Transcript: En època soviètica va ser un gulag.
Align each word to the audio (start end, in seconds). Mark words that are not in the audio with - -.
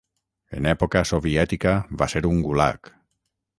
En 0.59 0.67
època 0.71 1.03
soviètica 1.09 1.75
va 2.01 2.09
ser 2.17 2.25
un 2.33 2.43
gulag. 2.49 2.93